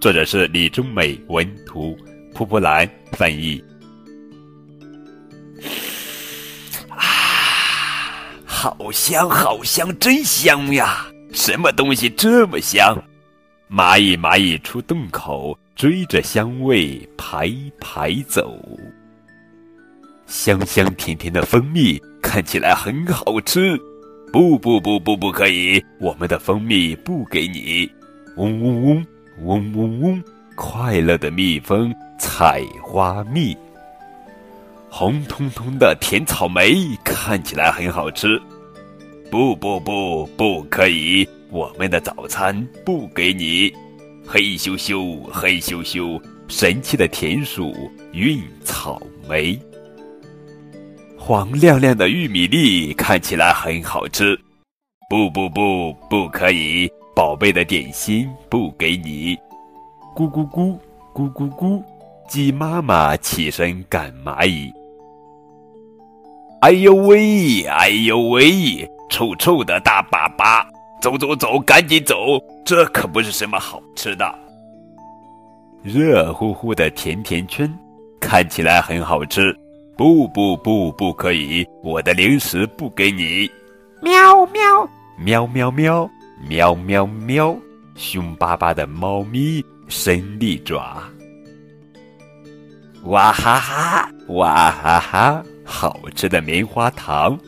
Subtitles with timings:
[0.00, 1.98] 作者是李中美文图，
[2.32, 3.60] 蒲蒲兰翻译。
[6.88, 7.02] 啊，
[8.46, 11.04] 好香，好香，真香呀！
[11.32, 12.96] 什么东西这么香？
[13.68, 18.56] 蚂蚁，蚂蚁出洞口，追着香味排排走。
[20.28, 23.76] 香香甜甜的蜂蜜看起来很好吃。
[24.32, 25.84] 不不不不，不可以！
[25.98, 27.90] 我们的蜂蜜不给你。
[28.36, 29.06] 嗡嗡嗡。
[29.42, 30.22] 嗡嗡嗡！
[30.56, 33.56] 快乐的蜜蜂采花蜜。
[34.90, 38.40] 红彤彤的甜草莓看起来很好吃。
[39.30, 41.28] 不不不，不可以！
[41.50, 43.72] 我们的早餐不给你。
[44.26, 46.20] 黑咻咻，黑咻咻！
[46.48, 47.74] 神奇的田鼠
[48.12, 49.58] 运草莓。
[51.16, 54.38] 黄亮亮的玉米粒看起来很好吃。
[55.10, 56.90] 不不不，不可以！
[57.18, 59.36] 宝贝的点心不给你，
[60.14, 60.78] 咕咕咕，
[61.12, 61.82] 咕咕咕，
[62.28, 64.72] 鸡妈妈起身赶蚂蚁。
[66.60, 70.64] 哎呦喂，哎呦喂，臭臭的大粑粑，
[71.02, 72.14] 走走走，赶紧走，
[72.64, 74.38] 这可不是什么好吃的。
[75.82, 77.68] 热乎乎的甜甜圈，
[78.20, 79.52] 看起来很好吃。
[79.96, 83.50] 不不不，不可以，我的零食不给你。
[84.00, 84.88] 喵喵，
[85.18, 86.08] 喵喵喵。
[86.46, 87.56] 喵喵喵！
[87.96, 91.02] 凶巴巴的猫咪伸利爪。
[93.04, 94.10] 哇哈哈！
[94.28, 95.42] 哇哈哈！
[95.64, 97.38] 好吃的棉花糖。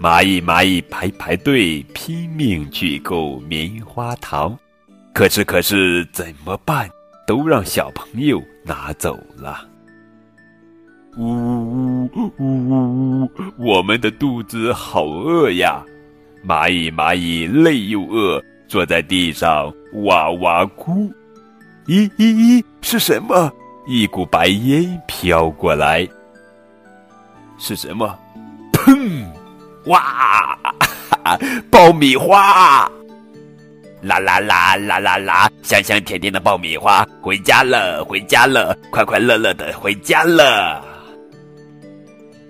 [0.00, 4.58] 蚂蚁蚂蚁排排队，拼命去购棉花糖。
[5.12, 6.90] 可是可是怎么办？
[7.26, 9.66] 都让小朋友拿走了。
[11.16, 13.30] 呜呜呜呜呜呜！
[13.58, 15.84] 我们的肚子好饿呀！
[16.46, 19.72] 蚂蚁蚂蚁累又饿，坐在地上
[20.04, 21.10] 哇哇哭。
[21.86, 23.50] 咦咦咦，是什么？
[23.86, 26.06] 一股白烟飘过来。
[27.58, 28.18] 是什么？
[28.72, 29.24] 砰！
[29.86, 30.58] 哇！
[31.70, 32.90] 爆米花！
[34.02, 35.50] 啦啦啦啦啦啦！
[35.62, 40.84] 香香甜甜的爆米花，回家了，回家了，快快乐乐的回家了。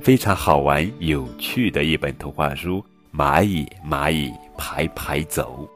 [0.00, 2.84] 非常好玩有趣的一本童话书。
[3.18, 5.68] 蚂蚁，蚂蚁排排走。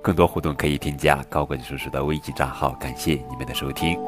[0.00, 2.70] 更多互动可以添加高管叔叔的微信账号。
[2.74, 3.98] 感谢你们的收听。